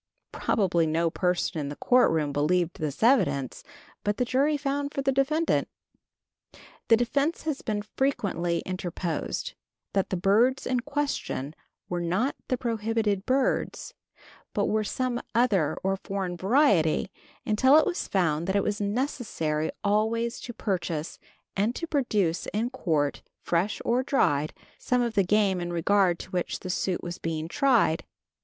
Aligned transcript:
Probably 0.31 0.87
no 0.87 1.11
person 1.11 1.59
in 1.61 1.69
the 1.69 1.75
court 1.75 2.09
room 2.09 2.33
believed 2.33 2.79
this 2.79 3.03
evidence, 3.03 3.63
but 4.03 4.17
the 4.17 4.25
jury 4.25 4.57
found 4.57 4.95
for 4.95 5.03
the 5.03 5.11
defendant. 5.11 5.67
The 6.87 6.97
defense 6.97 7.43
has 7.43 7.61
been 7.61 7.83
frequently 7.83 8.63
interposed, 8.65 9.53
that 9.93 10.09
the 10.09 10.17
birds 10.17 10.65
in 10.65 10.79
question 10.79 11.53
were 11.87 12.01
not 12.01 12.35
the 12.47 12.57
prohibited 12.57 13.27
birds, 13.27 13.93
but 14.55 14.65
were 14.65 14.83
some 14.83 15.21
other 15.35 15.77
or 15.83 15.95
foreign 15.97 16.35
variety, 16.35 17.11
until 17.45 17.77
it 17.77 17.85
was 17.85 18.07
found 18.07 18.47
that 18.47 18.55
it 18.55 18.63
was 18.63 18.81
necessary 18.81 19.69
always 19.83 20.39
to 20.39 20.51
purchase 20.51 21.19
and 21.55 21.75
to 21.75 21.85
produce 21.85 22.47
in 22.55 22.71
court, 22.71 23.21
fresh 23.39 23.79
or 23.85 24.01
dried, 24.01 24.51
some 24.79 25.03
of 25.03 25.13
the 25.13 25.23
game 25.23 25.61
in 25.61 25.71
regard 25.71 26.17
to 26.17 26.31
which 26.31 26.61
the 26.61 26.71
suit 26.71 27.03
was 27.03 27.19
being 27.19 27.47
tried. 27.47 28.03